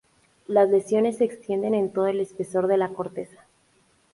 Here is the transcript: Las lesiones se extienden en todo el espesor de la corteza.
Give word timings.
Las 0.47 0.67
lesiones 0.71 1.17
se 1.19 1.25
extienden 1.25 1.75
en 1.75 1.91
todo 1.93 2.07
el 2.07 2.21
espesor 2.21 2.65
de 2.65 2.75
la 2.75 2.89
corteza. 2.89 3.45